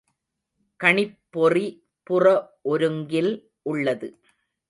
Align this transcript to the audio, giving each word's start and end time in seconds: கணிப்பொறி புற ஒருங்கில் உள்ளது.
கணிப்பொறி 0.79 1.65
புற 2.07 2.25
ஒருங்கில் 2.63 3.31
உள்ளது. 3.63 4.09